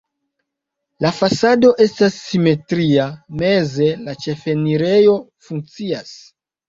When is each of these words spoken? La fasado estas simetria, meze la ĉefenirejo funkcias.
La 1.05 1.11
fasado 1.17 1.69
estas 1.85 2.17
simetria, 2.29 3.05
meze 3.43 3.91
la 4.07 4.17
ĉefenirejo 4.25 5.15
funkcias. 5.49 6.17